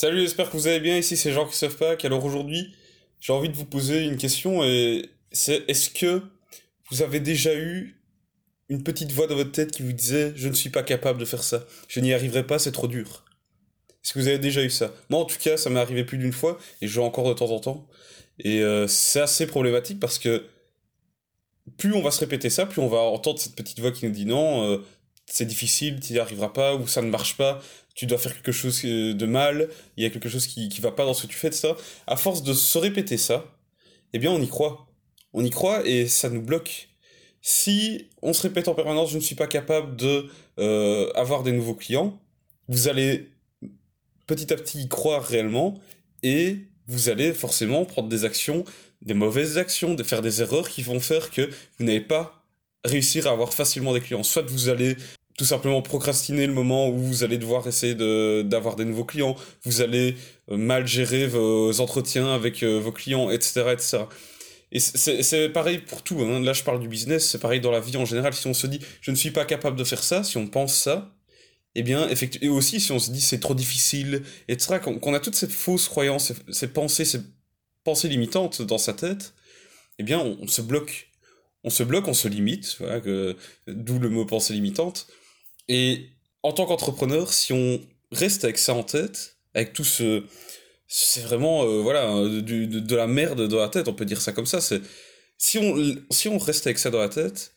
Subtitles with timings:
[0.00, 0.96] Salut, j'espère que vous allez bien.
[0.96, 1.96] Ici, c'est Jean savent pas.
[2.04, 2.72] Alors aujourd'hui,
[3.18, 6.22] j'ai envie de vous poser une question et c'est est-ce que
[6.88, 8.00] vous avez déjà eu
[8.68, 11.24] une petite voix dans votre tête qui vous disait je ne suis pas capable de
[11.24, 13.24] faire ça, je n'y arriverai pas, c'est trop dur.
[14.04, 14.94] Est-ce que vous avez déjà eu ça?
[15.10, 17.34] Moi, en tout cas, ça m'est arrivé plus d'une fois et je joue encore de
[17.34, 17.88] temps en temps.
[18.38, 20.44] Et euh, c'est assez problématique parce que
[21.76, 24.12] plus on va se répéter ça, plus on va entendre cette petite voix qui nous
[24.12, 24.78] dit non, euh,
[25.30, 27.60] c'est difficile, tu n'y arriveras pas, ou ça ne marche pas,
[27.94, 30.80] tu dois faire quelque chose euh, de mal, il y a quelque chose qui, qui
[30.80, 31.76] va pas dans ce que tu fais, de ça.
[32.06, 33.44] À force de se répéter ça,
[34.12, 34.86] eh bien on y croit.
[35.32, 36.88] On y croit et ça nous bloque.
[37.42, 41.52] Si on se répète en permanence, je ne suis pas capable de euh, avoir des
[41.52, 42.20] nouveaux clients,
[42.68, 43.30] vous allez
[44.26, 45.80] petit à petit y croire réellement
[46.22, 48.64] et vous allez forcément prendre des actions,
[49.02, 51.42] des mauvaises actions, de faire des erreurs qui vont faire que
[51.78, 52.44] vous n'allez pas
[52.84, 54.22] réussir à avoir facilement des clients.
[54.22, 54.96] Soit vous allez
[55.38, 59.80] tout simplement procrastiner le moment où vous allez devoir essayer d'avoir des nouveaux clients, vous
[59.80, 60.16] allez
[60.50, 63.70] euh, mal gérer vos entretiens avec euh, vos clients, etc.
[63.72, 63.98] etc.
[64.72, 66.40] Et c'est pareil pour tout, hein.
[66.40, 68.66] là je parle du business, c'est pareil dans la vie en général, si on se
[68.66, 71.14] dit je ne suis pas capable de faire ça, si on pense ça,
[71.74, 72.06] eh bien,
[72.42, 75.88] et aussi si on se dit c'est trop difficile, etc., qu'on a toutes ces fausses
[75.88, 77.20] croyances, ces, pensées, ces
[77.82, 79.32] pensées limitantes dans sa tête,
[79.98, 81.08] eh bien on, se bloque.
[81.64, 82.78] On se bloque, on se limite,
[83.66, 85.06] d'où le mot pensée limitante,
[85.68, 86.10] et
[86.42, 87.80] en tant qu'entrepreneur, si on
[88.12, 90.24] reste avec ça en tête, avec tout ce...
[90.90, 94.32] C'est vraiment, euh, voilà, du, de, la merde dans la tête, on peut dire ça
[94.32, 94.58] comme ça.
[95.36, 97.52] Si on, si on reste avec ça dans la tête,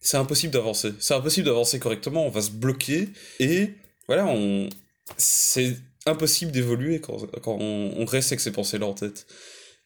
[0.00, 0.92] c'est impossible d'avancer.
[0.98, 3.70] C'est impossible d'avancer correctement, on va se bloquer, et
[4.08, 4.68] voilà, on...
[5.16, 5.76] c'est
[6.06, 9.26] impossible d'évoluer quand, quand on, on, reste avec ces pensées-là en tête.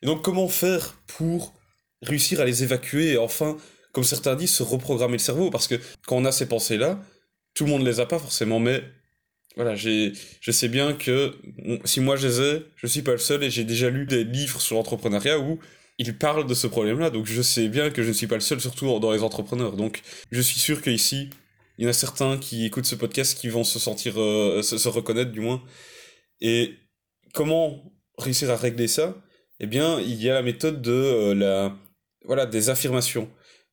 [0.01, 1.53] Et donc comment faire pour
[2.01, 3.59] réussir à les évacuer et enfin,
[3.93, 5.51] comme certains disent, se reprogrammer le cerveau?
[5.51, 5.75] Parce que
[6.07, 6.99] quand on a ces pensées-là,
[7.57, 8.85] tout le monde les a pas forcément, mais
[9.57, 11.35] voilà, j'ai, je sais bien que
[11.85, 14.23] si moi je les ai, je suis pas le seul et j'ai déjà lu des
[14.23, 15.59] livres sur l'entrepreneuriat où
[15.99, 18.43] ils parlent de ce problème-là, donc je sais bien que je ne suis pas le
[18.43, 19.77] seul, surtout dans les entrepreneurs.
[19.77, 21.31] Donc je suis sûr qu'ici,
[21.79, 24.89] il y en a certains qui écoutent ce podcast qui vont se sentir, euh, se,
[24.89, 25.63] reconnaître du moins.
[26.43, 26.75] Et
[27.33, 27.83] comment
[28.19, 29.17] réussir à régler ça?
[29.61, 31.75] Eh bien, il y a la méthode de euh, la,
[32.27, 33.31] voilà, des affirmations.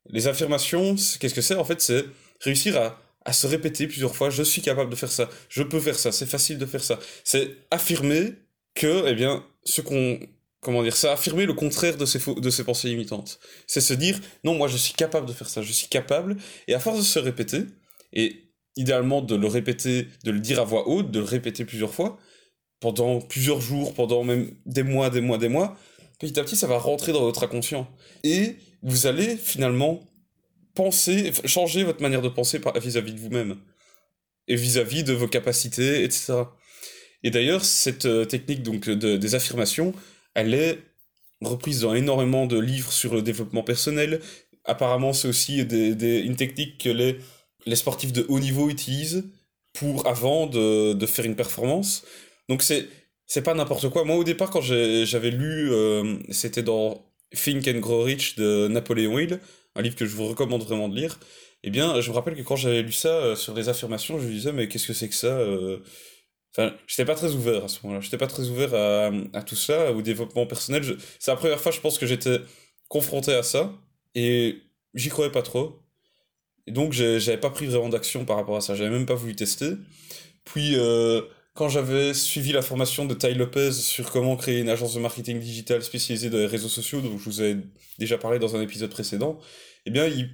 [0.10, 1.56] Les affirmations, qu'est-ce que c'est?
[1.56, 2.06] En fait, c'est
[2.40, 5.80] réussir à à se répéter plusieurs fois, je suis capable de faire ça, je peux
[5.80, 7.00] faire ça, c'est facile de faire ça.
[7.24, 8.34] C'est affirmer
[8.76, 10.20] que, eh bien, ce qu'on,
[10.60, 13.40] comment dire, c'est affirmer le contraire de ces, de ces pensées limitantes.
[13.68, 16.74] C'est se dire, non, moi je suis capable de faire ça, je suis capable, et
[16.74, 17.66] à force de se répéter,
[18.12, 21.94] et idéalement de le répéter, de le dire à voix haute, de le répéter plusieurs
[21.94, 22.18] fois,
[22.80, 25.78] pendant plusieurs jours, pendant même des mois, des mois, des mois,
[26.20, 27.88] petit à petit ça va rentrer dans votre inconscient.
[28.24, 30.02] Et vous allez finalement
[30.76, 33.58] penser, changer votre manière de penser vis-à-vis de vous-même
[34.48, 36.34] et vis-à-vis de vos capacités, etc.
[37.24, 39.94] Et d'ailleurs, cette euh, technique donc de, des affirmations,
[40.36, 40.80] elle est
[41.42, 44.20] reprise dans énormément de livres sur le développement personnel.
[44.66, 47.18] Apparemment, c'est aussi des, des, une technique que les,
[47.66, 49.26] les sportifs de haut niveau utilisent
[49.74, 52.04] pour avant de, de faire une performance.
[52.50, 52.88] Donc c'est
[53.26, 54.04] c'est pas n'importe quoi.
[54.04, 59.18] Moi, au départ, quand j'avais lu, euh, c'était dans Think and Grow Rich de Napoléon
[59.18, 59.40] Hill,
[59.76, 61.20] un livre que je vous recommande vraiment de lire,
[61.64, 64.28] eh bien, je me rappelle que quand j'avais lu ça euh, sur les affirmations, je
[64.28, 65.80] me disais, mais qu'est-ce que c'est que ça euh...
[66.56, 68.00] Enfin, j'étais pas très ouvert à ce moment-là.
[68.02, 70.84] J'étais pas très ouvert à, à, tout ça, au développement personnel.
[71.18, 72.42] C'est la première fois, je pense, que j'étais
[72.90, 73.74] confronté à ça,
[74.14, 74.62] et
[74.94, 75.80] j'y croyais pas trop.
[76.68, 78.76] Et donc, j'avais pas pris vraiment d'action par rapport à ça.
[78.76, 79.72] J'avais même pas voulu tester.
[80.46, 81.22] Puis, euh,
[81.54, 85.40] quand j'avais suivi la formation de Ty Lopez sur comment créer une agence de marketing
[85.40, 87.58] digital spécialisée dans les réseaux sociaux, dont je vous ai
[88.00, 89.40] déjà parlé dans un épisode précédent,
[89.86, 90.30] eh bien, il,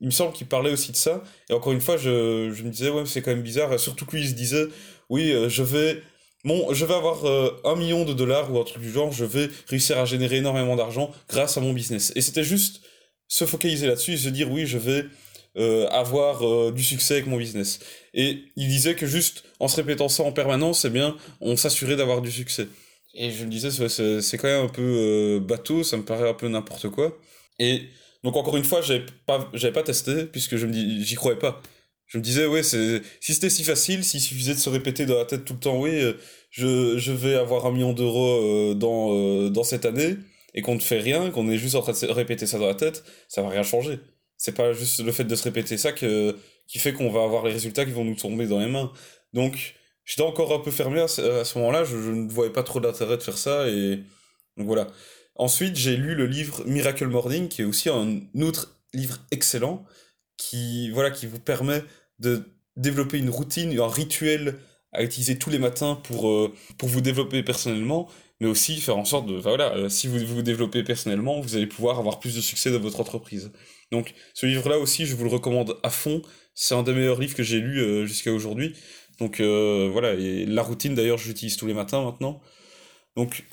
[0.00, 1.22] me semble qu'il parlait aussi de ça.
[1.50, 3.78] Et encore une fois, je, je me disais, ouais, c'est quand même bizarre.
[3.78, 4.66] Surtout que lui, il se disait,
[5.10, 6.02] oui, euh, je vais,
[6.44, 9.24] bon, je vais avoir euh, un million de dollars ou un truc du genre, je
[9.24, 12.12] vais réussir à générer énormément d'argent grâce à mon business.
[12.16, 12.80] Et c'était juste
[13.28, 15.06] se focaliser là-dessus et se dire, oui, je vais
[15.56, 17.78] euh, avoir euh, du succès avec mon business.
[18.12, 21.94] Et il disait que juste en se répétant ça en permanence, eh bien, on s'assurait
[21.94, 22.66] d'avoir du succès.
[23.14, 26.34] Et je me disais, c'est quand même un peu euh, bateau, ça me paraît un
[26.34, 27.16] peu n'importe quoi.
[27.60, 27.82] Et
[28.24, 31.62] donc encore une fois, j'avais pas, pas testé puisque je me dis, j'y croyais pas.
[32.06, 35.24] Je me disais, ouais, si c'était si facile, s'il suffisait de se répéter dans la
[35.24, 36.02] tête tout le temps, oui,
[36.50, 40.16] je, je vais avoir un million d'euros dans, dans cette année,
[40.54, 42.74] et qu'on ne fait rien, qu'on est juste en train de répéter ça dans la
[42.74, 44.00] tête, ça va rien changer
[44.44, 47.52] c'est pas juste le fait de se répéter ça qui fait qu'on va avoir les
[47.52, 48.92] résultats qui vont nous tomber dans les mains.
[49.32, 49.74] Donc,
[50.04, 53.22] j'étais encore un peu fermé à ce, moment-là, je, ne voyais pas trop d'intérêt de
[53.22, 54.02] faire ça, et
[54.58, 54.88] donc voilà.
[55.36, 59.82] Ensuite, j'ai lu le livre Miracle Morning, qui est aussi un autre livre excellent,
[60.36, 61.82] qui, voilà, qui vous permet
[62.18, 62.44] de
[62.76, 64.58] développer une routine, un rituel
[64.92, 68.10] à utiliser tous les matins pour, euh, pour vous développer personnellement,
[68.40, 71.66] mais aussi faire en sorte de, voilà, euh, si vous vous développez personnellement, vous allez
[71.66, 73.50] pouvoir avoir plus de succès dans votre entreprise.
[73.92, 76.22] Donc, ce livre-là aussi, je vous le recommande à fond.
[76.54, 78.74] C'est un des meilleurs livres que j'ai lu euh, jusqu'à aujourd'hui.
[79.20, 82.40] Donc, voilà, et la routine, d'ailleurs, je l'utilise tous les matins maintenant.
[83.16, 83.44] Donc,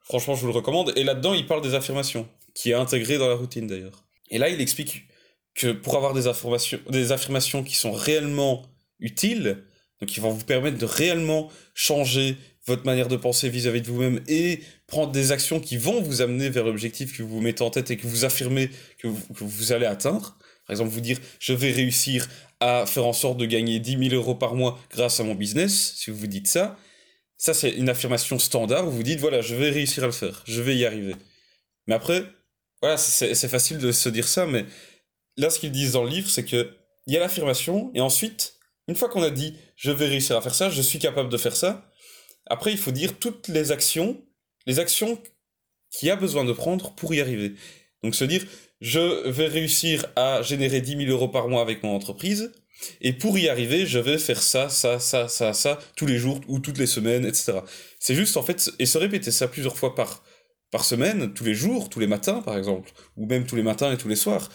[0.00, 0.92] franchement, je vous le recommande.
[0.96, 4.04] Et là-dedans, il parle des affirmations, qui est intégré dans la routine, d'ailleurs.
[4.30, 5.08] Et là, il explique
[5.54, 8.62] que pour avoir des, affirmations, des affirmations qui sont réellement
[8.98, 9.64] utiles,
[10.00, 12.36] donc qui vont vous permettre de réellement changer
[12.70, 16.48] votre manière de penser vis-à-vis de vous-même et prendre des actions qui vont vous amener
[16.48, 20.38] vers l'objectif que vous mettez en tête et que vous affirmez que vous, allez atteindre.
[20.66, 22.28] Par exemple, vous dire je vais réussir
[22.60, 25.94] à faire en sorte de gagner 10 000 euros par mois grâce à mon business.
[25.96, 26.78] Si vous vous dites ça,
[27.38, 30.44] ça c'est une affirmation standard où vous dites voilà, je vais réussir à le faire,
[30.46, 31.16] je vais y arriver.
[31.88, 32.22] Mais après,
[32.80, 34.64] voilà, c'est facile de se dire ça, mais
[35.36, 36.70] là ce qu'ils disent dans le livre, c'est que
[37.08, 38.54] il y a l'affirmation et ensuite
[38.86, 41.36] une fois qu'on a dit je vais réussir à faire ça, je suis capable de
[41.36, 41.89] faire ça,
[42.50, 44.22] après il faut dire toutes les actions,
[44.66, 45.18] les actions
[45.90, 47.54] qu'il a besoin de prendre pour y arriver.
[48.02, 48.44] Donc se dire
[48.80, 52.52] je vais réussir à générer 10 000 euros par mois avec mon entreprise,
[53.00, 56.40] et pour y arriver, je vais faire ça, ça, ça, ça, ça, tous les jours
[56.48, 57.60] ou toutes les semaines, etc.
[57.98, 60.24] C'est juste en fait, et se répéter ça plusieurs fois par,
[60.70, 63.92] par semaine, tous les jours, tous les matins par exemple, ou même tous les matins
[63.92, 64.48] et tous les soirs.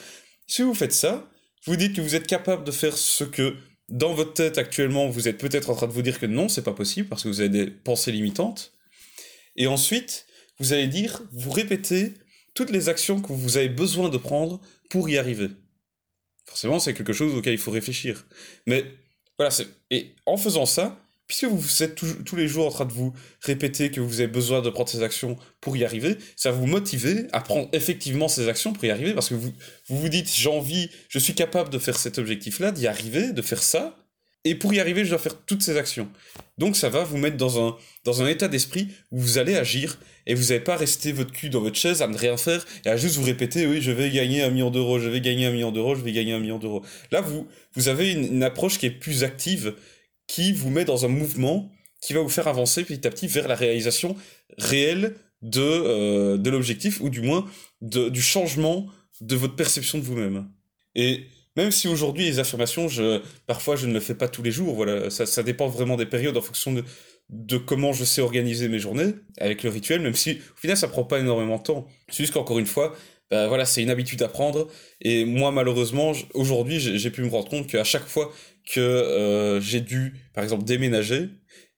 [0.48, 1.30] Si vous faites ça,
[1.66, 3.56] vous dites que vous êtes capable de faire ce que
[3.90, 6.64] dans votre tête actuellement, vous êtes peut-être en train de vous dire que non, c'est
[6.64, 8.74] pas possible parce que vous avez des pensées limitantes.
[9.56, 10.26] Et ensuite,
[10.60, 12.14] vous allez dire, vous répétez
[12.54, 14.60] toutes les actions que vous avez besoin de prendre
[14.90, 15.50] pour y arriver.
[16.46, 18.26] Forcément, c'est quelque chose auquel il faut réfléchir.
[18.66, 18.86] Mais
[19.38, 19.54] voilà,
[19.92, 23.90] et en faisant ça, puisque vous êtes tous les jours en train de vous répéter
[23.92, 27.28] que vous avez besoin de prendre ces actions pour y arriver, ça va vous motiver
[27.32, 29.52] à prendre effectivement ces actions pour y arriver, parce que vous
[29.88, 33.42] vous, vous dites, j'ai envie, je suis capable de faire cet objectif-là, d'y arriver, de
[33.42, 33.98] faire ça,
[34.48, 36.08] et pour y arriver, je dois faire toutes ces actions.
[36.60, 39.98] Donc ça va vous mettre dans un, dans un état d'esprit où vous allez agir,
[40.28, 42.90] et vous n'allez pas rester votre cul dans votre chaise à ne rien faire, et
[42.90, 45.52] à juste vous répéter, oui, je vais gagner un million d'euros, je vais gagner un
[45.52, 46.84] million d'euros, je vais gagner un million d'euros.
[47.12, 49.74] Là, vous, vous avez une approche qui est plus active,
[50.28, 53.48] qui vous met dans un mouvement qui va vous faire avancer petit à petit vers
[53.48, 54.16] la réalisation
[54.58, 57.46] réelle de, euh, de l'objectif, ou du moins
[57.82, 58.88] de, du changement
[59.22, 60.50] de votre perception de vous-même.
[60.96, 61.26] Et
[61.56, 64.76] même si aujourd'hui les affirmations, je, parfois je ne le fais pas tous les jours,
[64.76, 66.84] voilà, ça, ça dépend vraiment des périodes en fonction de,
[67.30, 70.88] de comment je sais organiser mes journées avec le rituel, même si au final ça
[70.88, 71.88] prend pas énormément de temps.
[72.10, 72.96] C'est juste qu'encore une fois,
[73.32, 74.68] bah, voilà, c'est une habitude à prendre.
[75.02, 78.32] Et moi, malheureusement, aujourd'hui, j'ai pu me rendre compte qu'à chaque fois
[78.66, 81.30] que euh, j'ai dû, par exemple, déménager,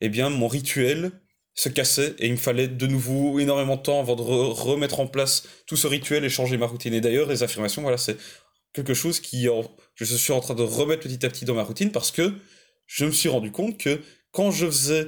[0.02, 1.12] eh bien, mon rituel
[1.54, 5.08] se cassait et il me fallait de nouveau énormément de temps avant de remettre en
[5.08, 6.94] place tout ce rituel et changer ma routine.
[6.94, 8.18] Et d'ailleurs, les affirmations, voilà, c'est
[8.74, 9.48] quelque chose qui,
[9.96, 12.34] je suis en train de remettre petit à petit dans ma routine parce que
[12.86, 14.00] je me suis rendu compte que
[14.32, 15.08] quand je faisais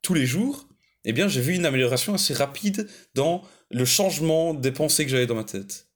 [0.00, 0.68] tous les jours,
[1.04, 5.26] eh bien, j'ai vu une amélioration assez rapide dans le changement des pensées que j'avais
[5.26, 5.88] dans ma tête.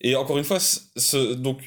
[0.00, 1.60] Et encore une fois, ce, donc,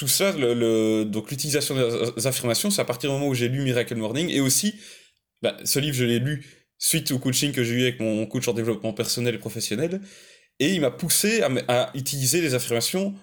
[0.00, 3.60] tout ça, le, donc l'utilisation des affirmations, c'est à partir du moment où j'ai lu
[3.60, 4.76] Miracle Morning, et aussi,
[5.42, 6.46] bah, ce livre, je l'ai lu
[6.78, 10.00] suite au coaching que j'ai eu avec mon coach en développement personnel et professionnel,
[10.58, 13.14] et il m'a poussé à, utiliser les affirmations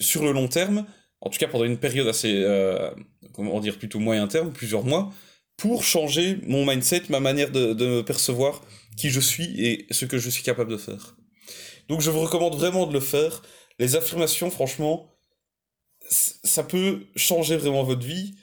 [0.00, 0.86] sur le long terme,
[1.20, 2.90] en tout cas pendant une période assez, euh,
[3.34, 5.12] comment dire, plutôt moyen terme, plusieurs mois,
[5.58, 8.62] pour changer mon mindset, ma manière de, de me percevoir,
[8.96, 11.14] qui je suis et ce que je suis capable de faire.
[11.90, 13.42] Donc je vous recommande vraiment de le faire.
[13.78, 15.11] Les affirmations, franchement,
[16.12, 18.34] ça peut changer vraiment votre vie.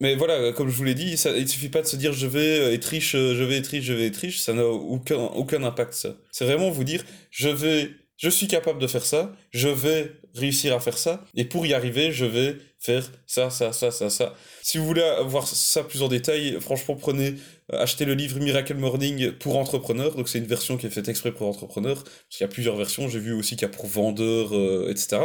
[0.00, 2.26] Mais voilà, comme je vous l'ai dit, ça, il suffit pas de se dire je
[2.26, 5.94] vais être riche, je vais être riche, je vais être riche, ça n'a aucun, impact
[5.94, 6.16] ça.
[6.32, 10.74] C'est vraiment vous dire je vais, je suis capable de faire ça, je vais réussir
[10.74, 14.34] à faire ça, et pour y arriver, je vais faire ça, ça, ça, ça, ça.
[14.62, 17.34] Si vous voulez voir ça plus en détail, franchement, prenez,
[17.72, 20.14] euh, achetez le livre Miracle Morning pour entrepreneurs.
[20.14, 22.76] Donc c'est une version qui est faite exprès pour entrepreneurs, parce qu'il y a plusieurs
[22.76, 23.08] versions.
[23.08, 25.22] J'ai vu aussi qu'il y a pour vendeurs, euh, etc.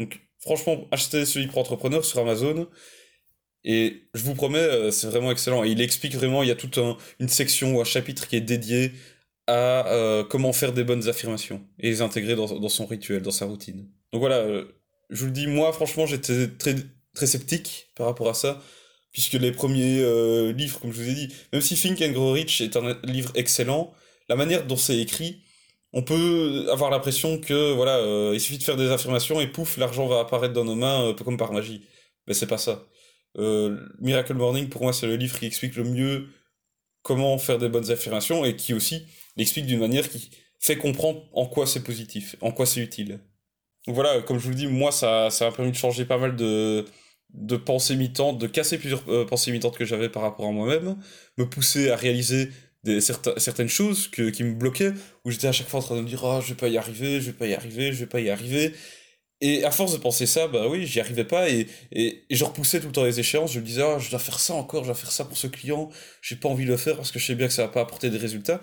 [0.00, 2.68] Donc franchement, achetez ce livre pour entrepreneurs sur Amazon.
[3.64, 5.64] Et je vous promets, euh, c'est vraiment excellent.
[5.64, 6.78] Et il explique vraiment, il y a toute
[7.18, 8.92] une section ou un chapitre qui est dédié
[9.46, 13.88] à comment faire des bonnes affirmations et les intégrer dans, son rituel, dans sa routine.
[14.12, 14.44] Donc voilà,
[15.10, 16.76] je vous le dis, moi franchement j'étais très,
[17.14, 18.62] très sceptique par rapport à ça,
[19.12, 22.32] puisque les premiers euh, livres, comme je vous ai dit, même si Think and Grow
[22.32, 23.92] Rich est un livre excellent,
[24.28, 25.40] la manière dont c'est écrit,
[25.92, 29.78] on peut avoir l'impression que voilà, euh, il suffit de faire des affirmations et pouf,
[29.78, 31.86] l'argent va apparaître dans nos mains, peu comme par magie.
[32.26, 32.86] Mais c'est pas ça.
[33.38, 36.28] Euh, Miracle Morning, pour moi, c'est le livre qui explique le mieux
[37.02, 41.46] comment faire des bonnes affirmations et qui aussi l'explique d'une manière qui fait comprendre en
[41.46, 43.20] quoi c'est positif, en quoi c'est utile.
[43.86, 46.18] Donc voilà, comme je vous le dis, moi, ça, ça m'a permis de changer pas
[46.18, 46.84] mal de,
[47.30, 50.96] de pensées imitantes, de casser plusieurs euh, pensées imitantes que j'avais par rapport à moi-même,
[51.38, 52.50] me pousser à réaliser
[52.84, 54.92] des, certaines choses que, qui me bloquaient,
[55.24, 56.78] où j'étais à chaque fois en train de me dire ah je vais pas y
[56.78, 58.74] arriver, je vais pas y arriver, je vais pas y arriver.
[59.40, 62.80] Et à force de penser ça, bah oui, j'y arrivais pas et, et, je repoussais
[62.80, 63.52] tout le temps les échéances.
[63.52, 65.46] Je me disais, ah, je dois faire ça encore, je dois faire ça pour ce
[65.46, 65.90] client,
[66.22, 67.80] j'ai pas envie de le faire parce que je sais bien que ça va pas
[67.80, 68.60] apporter des résultats.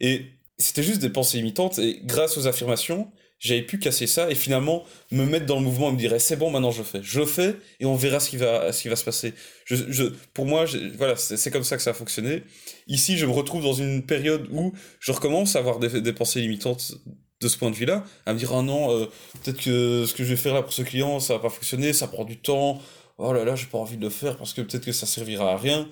[0.00, 0.26] Et
[0.58, 4.84] c'était juste des pensées imitantes et grâce aux affirmations, j'avais pu casser ça et finalement
[5.10, 7.00] me mettre dans le mouvement et me dire eh, c'est bon maintenant je fais.
[7.02, 9.34] Je fais et on verra ce qui va ce qui va se passer.
[9.64, 10.64] Je, je pour moi
[10.96, 12.42] voilà c'est comme ça que ça a fonctionné.
[12.86, 16.40] Ici je me retrouve dans une période où je recommence à avoir des, des pensées
[16.40, 16.94] limitantes
[17.40, 19.06] de ce point de vue là à me dire ah non euh,
[19.42, 21.92] peut-être que ce que je vais faire là pour ce client ça va pas fonctionner
[21.92, 22.80] ça prend du temps.
[23.18, 25.52] Oh là là j'ai pas envie de le faire parce que peut-être que ça servira
[25.52, 25.88] à rien.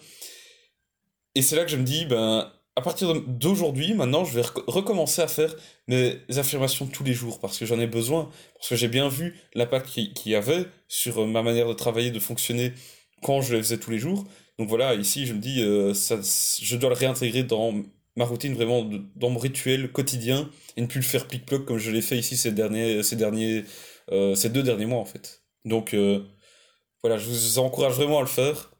[1.34, 5.22] Et c'est là que je me dis ben à partir d'aujourd'hui, maintenant, je vais recommencer
[5.22, 5.54] à faire
[5.86, 9.38] mes affirmations tous les jours parce que j'en ai besoin, parce que j'ai bien vu
[9.54, 12.72] l'impact qu'il y avait sur euh, ma manière de travailler, de fonctionner
[13.22, 14.24] quand je les faisais tous les jours.
[14.58, 17.74] Donc voilà, ici, je me dis, euh, je dois le réintégrer dans
[18.16, 21.90] ma routine, vraiment dans mon rituel quotidien et ne plus le faire plic-ploc comme je
[21.92, 23.64] l'ai fait ici ces derniers, ces derniers,
[24.10, 25.42] euh, ces deux derniers mois en fait.
[25.64, 25.96] Donc
[27.02, 28.72] voilà, je vous encourage vraiment à le faire.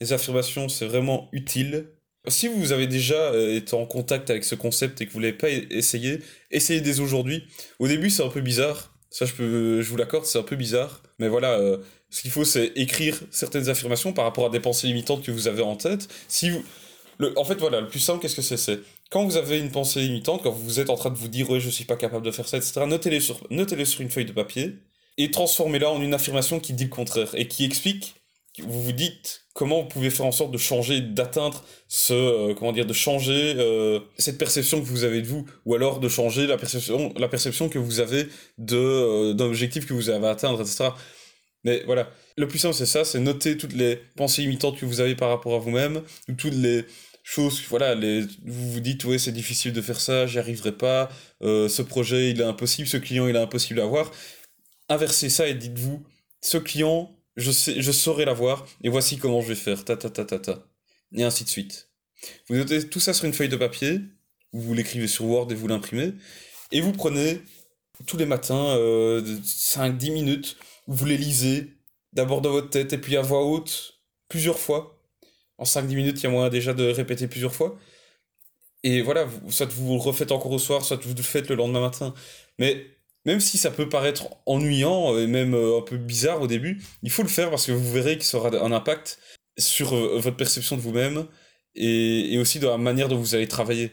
[0.00, 1.86] Les affirmations, c'est vraiment utile
[2.28, 5.24] si vous avez déjà euh, été en contact avec ce concept et que vous ne
[5.24, 7.44] l'avez pas essayé, essayez dès aujourd'hui.
[7.78, 8.94] Au début, c'est un peu bizarre.
[9.10, 11.02] Ça, je, peux, je vous l'accorde, c'est un peu bizarre.
[11.18, 11.78] Mais voilà, euh,
[12.10, 15.48] ce qu'il faut, c'est écrire certaines affirmations par rapport à des pensées limitantes que vous
[15.48, 16.08] avez en tête.
[16.28, 16.62] Si vous...
[17.18, 18.80] le, en fait, voilà, le plus simple, qu'est-ce que c'est?
[19.10, 21.60] Quand vous avez une pensée limitante, quand vous êtes en train de vous dire, ouais,
[21.60, 24.32] je suis pas capable de faire ça, etc., notez-les sur, notez sur une feuille de
[24.32, 24.78] papier
[25.18, 28.21] et transformez-la en une affirmation qui dit le contraire et qui explique
[28.60, 32.72] vous vous dites comment vous pouvez faire en sorte de changer, d'atteindre ce, euh, comment
[32.72, 36.46] dire, de changer euh, cette perception que vous avez de vous, ou alors de changer
[36.46, 38.28] la perception, la perception que vous avez
[38.58, 40.90] de euh, d'un objectif que vous avez à atteindre, etc.
[41.64, 45.00] Mais voilà, le plus simple c'est ça, c'est noter toutes les pensées imitantes que vous
[45.00, 46.02] avez par rapport à vous-même,
[46.38, 46.84] toutes les
[47.22, 51.08] choses, voilà, les, vous vous dites ouais c'est difficile de faire ça, j'y arriverai pas,
[51.40, 54.10] ce projet il est impossible, ce client il est impossible à avoir.
[54.88, 56.02] Inversez ça et dites-vous,
[56.40, 60.10] ce client je, sais, je saurai l'avoir, et voici comment je vais faire, ta ta
[60.10, 60.66] ta ta ta.
[61.14, 61.90] Et ainsi de suite.
[62.48, 64.00] Vous notez tout ça sur une feuille de papier,
[64.52, 66.12] vous l'écrivez sur Word et vous l'imprimez,
[66.70, 67.40] et vous prenez
[68.06, 71.76] tous les matins euh, 5-10 minutes, vous les lisez,
[72.12, 74.98] d'abord dans votre tête, et puis à voix haute, plusieurs fois.
[75.58, 77.78] En 5-10 minutes, il y a moyen déjà de répéter plusieurs fois.
[78.82, 81.80] Et voilà, soit vous le refaites encore au soir, soit vous le faites le lendemain
[81.80, 82.14] matin.
[82.58, 82.84] Mais
[83.24, 87.10] même si ça peut paraître ennuyant et même euh, un peu bizarre au début, il
[87.10, 89.18] faut le faire parce que vous verrez ça aura un impact
[89.58, 91.26] sur euh, votre perception de vous-même
[91.74, 93.92] et, aussi dans la manière dont vous allez travailler.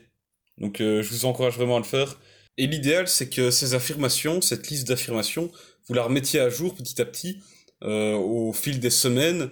[0.58, 2.20] Donc euh, je vous encourage vraiment à le faire.
[2.58, 5.50] Et l'idéal, c'est que ces affirmations, cette liste d'affirmations,
[5.88, 7.42] vous la remettiez à jour petit à petit
[7.82, 9.50] au fil des semaines,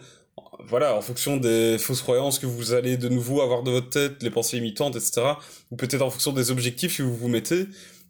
[0.68, 4.22] voilà, en fonction des fausses croyances que vous allez de nouveau avoir de votre tête,
[4.22, 5.22] les pensées imitantes, etc.
[5.72, 7.68] Ou peut-être en fonction des objectifs que vous vous mettez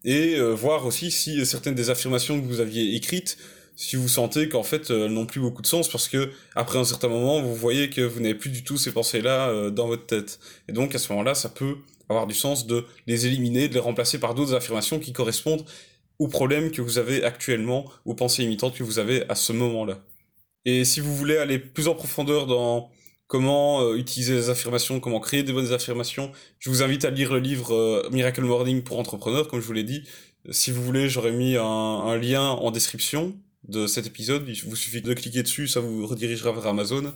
[0.08, 3.38] et euh, voir aussi si certaines des affirmations que vous aviez écrites,
[3.76, 6.80] si vous sentez qu'en fait euh, elles n'ont plus beaucoup de sens parce que après
[6.80, 9.86] un certain moment vous voyez que vous n'avez plus du tout ces pensées-là euh, dans
[9.86, 10.40] votre tête.
[10.70, 11.76] Et donc à ce moment-là, ça peut
[12.08, 15.66] avoir du sens de les éliminer, de les remplacer par d'autres affirmations qui correspondent
[16.20, 20.00] aux problèmes que vous avez actuellement, aux pensées imitantes que vous avez à ce moment-là.
[20.64, 22.90] Et si vous voulez aller plus en profondeur dans
[23.28, 26.32] comment euh, utiliser les affirmations, comment créer des bonnes affirmations.
[26.60, 29.74] Je vous invite à lire le livre euh, Miracle Morning pour entrepreneurs, comme je vous
[29.74, 30.04] l'ai dit.
[30.50, 33.36] Si vous voulez, j'aurais mis un, lien en description
[33.68, 34.46] de cet épisode.
[34.48, 37.14] Il vous suffit de cliquer dessus, ça vous redirigera vers Amazon.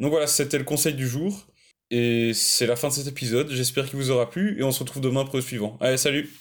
[0.00, 1.46] Donc voilà, c'était le conseil du jour.
[1.90, 3.50] Et c'est la fin de cet épisode.
[3.50, 5.78] J'espère qu'il vous aura plu et on se retrouve demain pour le suivant.
[5.80, 6.38] Allez, salut